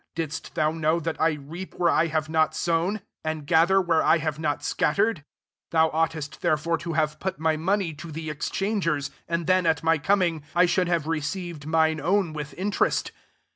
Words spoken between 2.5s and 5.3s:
sown, and gather where I hare MATTHEW XXVI. not Bcattered? £r